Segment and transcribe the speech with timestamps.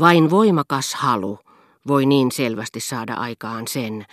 [0.00, 1.38] Vain voimakas halu
[1.86, 4.06] voi niin selvästi saada aikaan sen,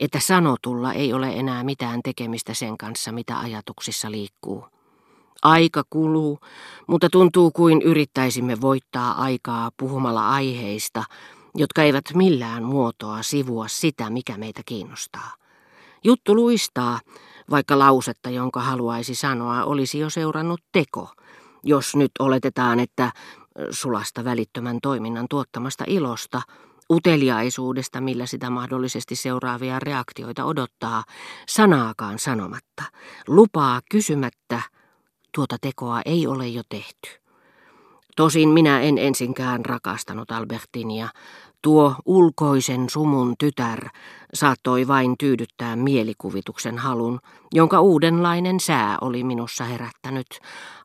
[0.00, 4.64] että sanotulla ei ole enää mitään tekemistä sen kanssa, mitä ajatuksissa liikkuu.
[5.42, 6.38] Aika kuluu,
[6.86, 11.04] mutta tuntuu kuin yrittäisimme voittaa aikaa puhumalla aiheista,
[11.54, 15.34] jotka eivät millään muotoa sivua sitä, mikä meitä kiinnostaa.
[16.04, 17.00] Juttu luistaa,
[17.50, 21.08] vaikka lausetta, jonka haluaisi sanoa, olisi jo seurannut teko,
[21.62, 23.12] jos nyt oletetaan, että
[23.70, 26.42] sulasta välittömän toiminnan tuottamasta ilosta,
[26.92, 31.04] uteliaisuudesta, millä sitä mahdollisesti seuraavia reaktioita odottaa,
[31.48, 32.82] sanaakaan sanomatta,
[33.28, 34.62] lupaa kysymättä,
[35.34, 37.08] tuota tekoa ei ole jo tehty.
[38.16, 41.08] Tosin minä en ensinkään rakastanut Albertinia,
[41.62, 43.88] Tuo ulkoisen sumun tytär
[44.34, 47.20] saattoi vain tyydyttää mielikuvituksen halun,
[47.52, 50.26] jonka uudenlainen sää oli minussa herättänyt.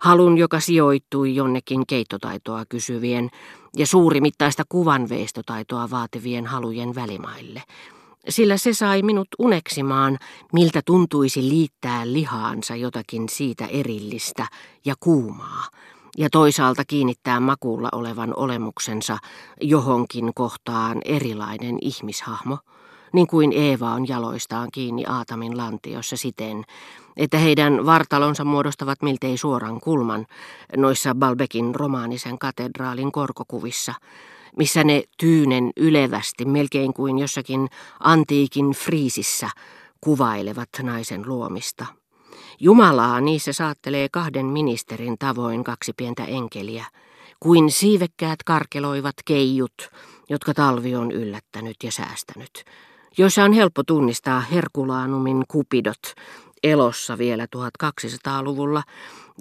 [0.02, 3.30] Halun, joka sijoittui jonnekin keittotaitoa kysyvien
[3.78, 7.64] ja suurimittaista kuvanveistotaitoa vaativien halujen välimaille.
[8.30, 10.18] Sillä se sai minut uneksimaan,
[10.54, 14.48] miltä tuntuisi liittää lihaansa jotakin siitä erillistä
[14.86, 15.64] ja kuumaa–
[16.18, 19.18] ja toisaalta kiinnittää makuulla olevan olemuksensa
[19.62, 22.58] johonkin kohtaan erilainen ihmishahmo,
[23.14, 26.64] niin kuin Eeva on jaloistaan kiinni Aatamin lantiossa siten,
[27.18, 30.26] että heidän vartalonsa muodostavat miltei suoran kulman
[30.78, 33.94] noissa Balbekin romaanisen katedraalin korkokuvissa,
[34.58, 37.68] missä ne tyynen ylevästi, melkein kuin jossakin
[38.00, 39.50] antiikin friisissä,
[40.02, 42.03] kuvailevat naisen luomista.
[42.60, 46.86] Jumalaa niissä saattelee kahden ministerin tavoin kaksi pientä enkeliä,
[47.40, 49.90] kuin siivekkäät karkeloivat keijut,
[50.30, 52.64] jotka talvi on yllättänyt ja säästänyt,
[53.18, 56.02] joissa on helppo tunnistaa Herkulaanumin kupidot
[56.64, 58.84] elossa vielä 1200-luvulla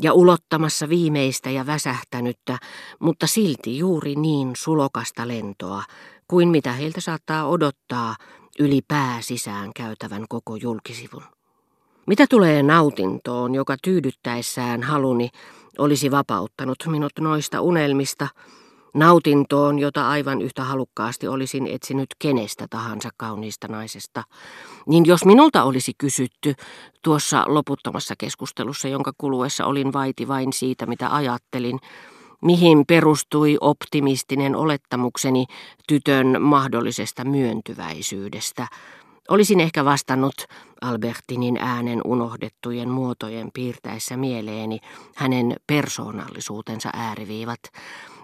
[0.00, 2.58] ja ulottamassa viimeistä ja väsähtänyttä,
[2.98, 5.82] mutta silti juuri niin sulokasta lentoa
[6.28, 8.16] kuin mitä heiltä saattaa odottaa
[8.58, 11.22] yli pää sisään käytävän koko julkisivun.
[12.06, 15.28] Mitä tulee nautintoon, joka tyydyttäessään haluni
[15.78, 18.28] olisi vapauttanut minut noista unelmista,
[18.94, 24.22] nautintoon, jota aivan yhtä halukkaasti olisin etsinyt kenestä tahansa kauniista naisesta,
[24.86, 26.54] niin jos minulta olisi kysytty
[27.02, 31.78] tuossa loputtomassa keskustelussa, jonka kuluessa olin vaiti vain siitä, mitä ajattelin,
[32.42, 35.46] mihin perustui optimistinen olettamukseni
[35.88, 38.66] tytön mahdollisesta myöntyväisyydestä,
[39.28, 40.34] Olisin ehkä vastannut
[40.80, 44.78] Albertinin äänen unohdettujen muotojen piirtäessä mieleeni
[45.16, 47.60] hänen persoonallisuutensa ääriviivat,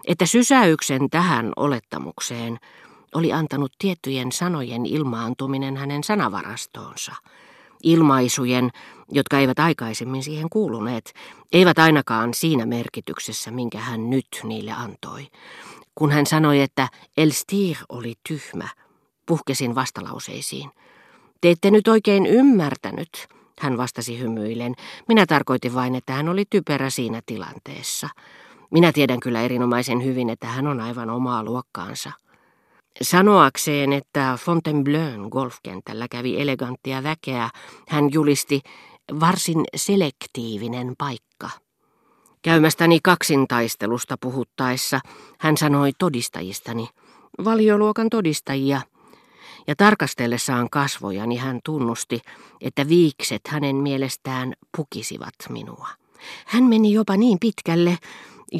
[0.07, 2.59] että sysäyksen tähän olettamukseen
[3.15, 7.15] oli antanut tiettyjen sanojen ilmaantuminen hänen sanavarastoonsa.
[7.83, 8.69] Ilmaisujen,
[9.11, 11.13] jotka eivät aikaisemmin siihen kuuluneet,
[11.51, 15.27] eivät ainakaan siinä merkityksessä, minkä hän nyt niille antoi.
[15.95, 16.87] Kun hän sanoi, että
[17.17, 18.67] Elstir oli tyhmä,
[19.29, 20.71] puhkesin vastalauseisiin.
[21.41, 23.27] Te ette nyt oikein ymmärtänyt,
[23.59, 24.75] hän vastasi hymyillen.
[25.07, 28.09] Minä tarkoitin vain, että hän oli typerä siinä tilanteessa.
[28.71, 32.11] Minä tiedän kyllä erinomaisen hyvin, että hän on aivan omaa luokkaansa.
[33.01, 37.49] Sanoakseen, että Fontainebleau golfkentällä kävi eleganttia väkeä,
[37.87, 38.61] hän julisti
[39.19, 41.49] varsin selektiivinen paikka.
[42.41, 44.99] Käymästäni kaksintaistelusta puhuttaessa
[45.39, 46.87] hän sanoi todistajistani,
[47.45, 48.81] valioluokan todistajia,
[49.69, 52.21] ja tarkastellessaan kasvojani hän tunnusti,
[52.61, 55.87] että viikset hänen mielestään pukisivat minua.
[56.45, 57.97] Hän meni jopa niin pitkälle,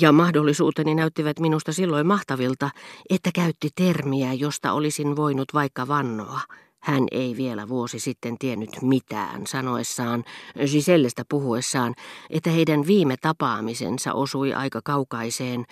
[0.01, 2.69] ja mahdollisuuteni näyttivät minusta silloin mahtavilta,
[3.09, 6.39] että käytti termiä, josta olisin voinut vaikka vannoa.
[6.79, 10.23] Hän ei vielä vuosi sitten tiennyt mitään sanoessaan,
[10.71, 11.95] Gisellestä puhuessaan,
[12.29, 15.65] että heidän viime tapaamisensa osui aika kaukaiseen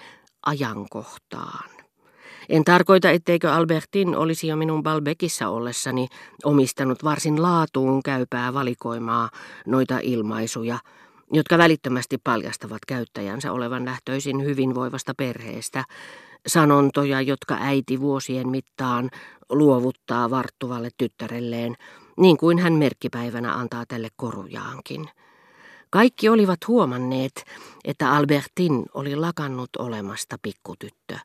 [0.45, 1.76] ajankohtaan.
[2.49, 6.07] En tarkoita, etteikö Albertin olisi jo minun Balbekissa ollessani
[6.43, 9.29] omistanut varsin laatuun käypää valikoimaa
[9.65, 10.79] noita ilmaisuja,
[11.33, 15.83] jotka välittömästi paljastavat käyttäjänsä olevan lähtöisin hyvinvoivasta perheestä,
[16.47, 19.09] sanontoja, jotka äiti vuosien mittaan
[19.49, 21.75] luovuttaa varttuvalle tyttärelleen,
[22.17, 25.09] niin kuin hän merkkipäivänä antaa tälle korujaankin.
[25.89, 27.45] Kaikki olivat huomanneet,
[27.85, 31.17] että Albertin oli lakannut olemasta pikkutyttö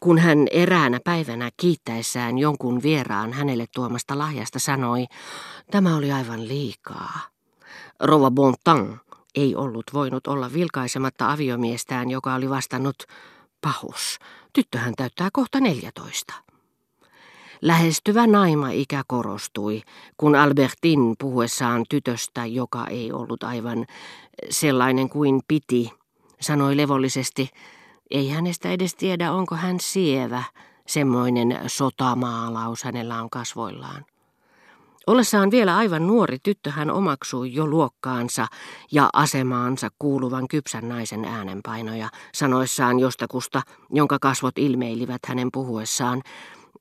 [0.00, 5.06] kun hän eräänä päivänä kiittäessään jonkun vieraan hänelle tuomasta lahjasta sanoi,
[5.70, 7.20] tämä oli aivan liikaa.
[8.00, 9.00] Rova Bontan
[9.34, 12.96] ei ollut voinut olla vilkaisematta aviomiestään, joka oli vastannut,
[13.60, 14.18] pahus,
[14.52, 16.34] tyttöhän täyttää kohta 14.
[17.62, 19.82] Lähestyvä naima-ikä korostui,
[20.16, 23.86] kun Albertin puhuessaan tytöstä, joka ei ollut aivan
[24.50, 25.90] sellainen kuin piti,
[26.40, 27.48] sanoi levollisesti,
[28.10, 30.42] Ei hänestä edes tiedä, onko hän sievä,
[30.86, 34.04] semmoinen sotamaalaus hänellä on kasvoillaan.
[35.06, 38.46] Ollessaan vielä aivan nuori tyttö hän omaksui jo luokkaansa
[38.92, 46.22] ja asemaansa kuuluvan kypsän naisen äänenpainoja, sanoissaan jostakusta, jonka kasvot ilmeilivät hänen puhuessaan.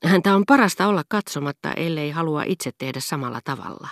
[0.03, 3.87] Häntä on parasta olla katsomatta, ellei halua itse tehdä samalla tavalla.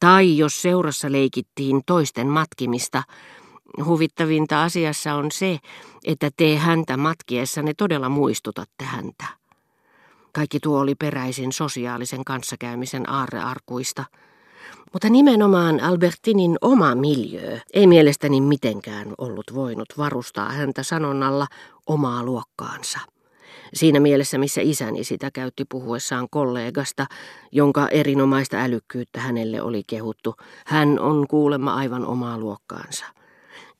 [0.00, 3.02] Tai jos seurassa leikittiin toisten matkimista,
[3.84, 5.58] huvittavinta asiassa on se,
[6.04, 9.24] että te häntä matkiessanne todella muistutatte häntä.
[10.32, 14.04] Kaikki tuo oli peräisin sosiaalisen kanssakäymisen aarrearkuista.
[14.92, 21.46] Mutta nimenomaan Albertinin oma miljö ei mielestäni mitenkään ollut voinut varustaa häntä sanonnalla
[21.86, 22.98] omaa luokkaansa.
[23.74, 27.06] Siinä mielessä, missä isäni sitä käytti puhuessaan kollegasta,
[27.52, 30.34] jonka erinomaista älykkyyttä hänelle oli kehuttu,
[30.66, 33.04] hän on kuulemma aivan omaa luokkaansa.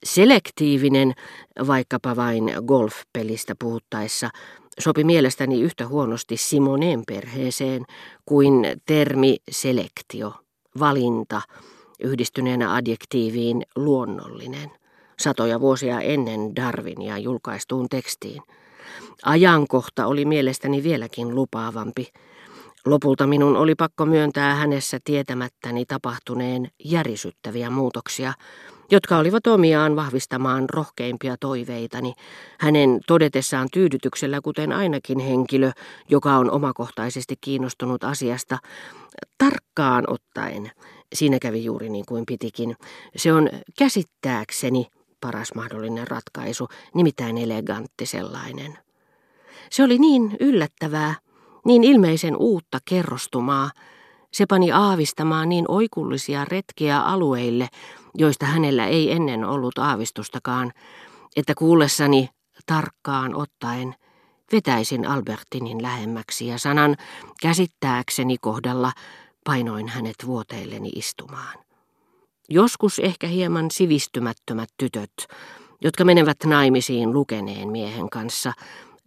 [0.04, 1.12] Selektiivinen,
[1.66, 4.31] vaikkapa vain golfpelistä puhuttaessa,
[4.81, 7.84] sopi mielestäni yhtä huonosti Simoneen perheeseen
[8.26, 10.34] kuin termi selektio,
[10.81, 11.43] valinta,
[12.00, 14.70] yhdistyneenä adjektiiviin luonnollinen,
[15.20, 18.43] satoja vuosia ennen Darwinia julkaistuun tekstiin.
[19.25, 22.08] Ajankohta oli mielestäni vieläkin lupaavampi.
[22.87, 28.32] Lopulta minun oli pakko myöntää hänessä tietämättäni tapahtuneen järisyttäviä muutoksia,
[28.90, 32.12] jotka olivat omiaan vahvistamaan rohkeimpia toiveitani,
[32.58, 35.70] hänen todetessaan tyydytyksellä, kuten ainakin henkilö,
[36.08, 38.58] joka on omakohtaisesti kiinnostunut asiasta,
[39.38, 40.70] tarkkaan ottaen.
[41.12, 42.76] Siinä kävi juuri niin kuin pitikin.
[43.17, 43.49] Se on
[43.79, 44.87] käsittääkseni
[45.20, 48.79] paras mahdollinen ratkaisu, nimittäin elegantti sellainen.
[49.70, 51.14] Se oli niin yllättävää,
[51.64, 53.70] niin ilmeisen uutta kerrostumaa,
[54.32, 57.69] se pani aavistamaan niin oikullisia retkiä alueille,
[58.14, 60.73] joista hänellä ei ennen ollut aavistustakaan,
[61.37, 62.29] että kuullessani
[62.67, 63.94] tarkkaan ottaen
[64.52, 66.96] vetäisin Albertinin lähemmäksi ja sanan
[67.43, 68.93] käsittääkseni kohdalla
[69.44, 71.58] painoin hänet vuoteilleni istumaan.
[72.49, 75.12] Joskus ehkä hieman sivistymättömät tytöt,
[75.81, 78.52] jotka menevät naimisiin lukeneen miehen kanssa,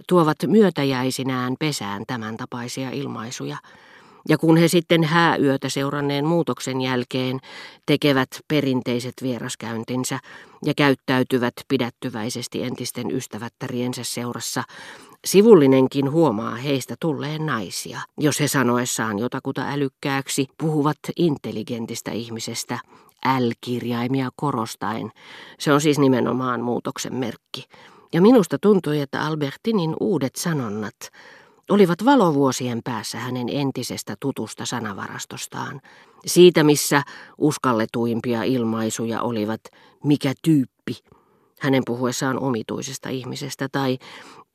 [0.09, 3.57] tuovat myötäjäisinään pesään tämän tapaisia ilmaisuja–
[4.29, 7.39] ja kun he sitten hääyötä seuranneen muutoksen jälkeen
[7.85, 10.19] tekevät perinteiset vieraskäyntinsä
[10.65, 14.63] ja käyttäytyvät pidättyväisesti entisten ystävättäriensä seurassa,
[15.25, 22.79] sivullinenkin huomaa heistä tulleen naisia, jos he sanoessaan jotakuta älykkääksi puhuvat intelligentistä ihmisestä,
[23.39, 25.11] L-kirjaimia korostaen.
[25.59, 27.63] Se on siis nimenomaan muutoksen merkki.
[28.13, 30.95] Ja minusta tuntui, että Albertinin uudet sanonnat
[31.69, 35.81] olivat valovuosien päässä hänen entisestä tutusta sanavarastostaan.
[36.25, 37.03] Siitä, missä
[37.37, 39.61] uskalletuimpia ilmaisuja olivat
[40.03, 41.03] mikä tyyppi,
[41.59, 43.97] hänen puhuessaan omituisesta ihmisestä, tai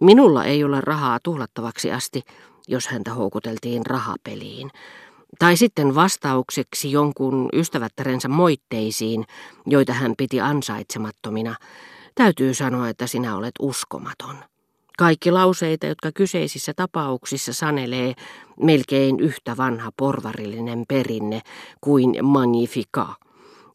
[0.01, 2.23] minulla ei ole rahaa tuhlattavaksi asti,
[2.69, 4.71] jos häntä houkuteltiin rahapeliin.
[5.39, 9.25] Tai sitten vastaukseksi jonkun ystävättärensä moitteisiin,
[9.67, 11.57] joita hän piti ansaitsemattomina.
[12.15, 14.37] Täytyy sanoa, että sinä olet uskomaton.
[15.01, 18.15] Kaikki lauseita, jotka kyseisissä tapauksissa sanelee
[18.63, 21.41] melkein yhtä vanha porvarillinen perinne
[21.81, 23.07] kuin magnifica,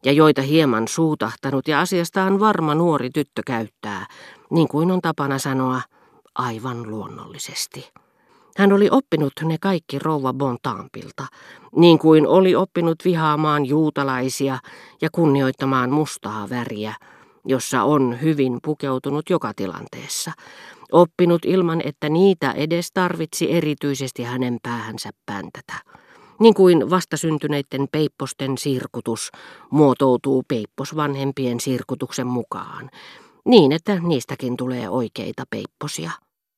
[0.04, 4.06] ja joita hieman suutahtanut ja asiastaan varma nuori tyttö käyttää,
[4.50, 5.80] niin kuin on tapana sanoa,
[6.34, 7.90] aivan luonnollisesti.
[8.56, 11.26] Hän oli oppinut ne kaikki rouva Bontampilta,
[11.76, 14.58] niin kuin oli oppinut vihaamaan juutalaisia
[15.02, 16.94] ja kunnioittamaan mustaa väriä,
[17.44, 20.32] jossa on hyvin pukeutunut joka tilanteessa,
[20.92, 25.74] oppinut ilman, että niitä edes tarvitsi erityisesti hänen päähänsä päntätä.
[26.40, 29.30] Niin kuin vastasyntyneiden peipposten sirkutus
[29.70, 32.90] muotoutuu peipposvanhempien sirkutuksen mukaan,
[33.44, 36.10] niin että niistäkin tulee oikeita peipposia.